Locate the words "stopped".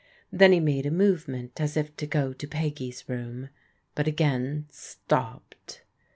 4.71-5.83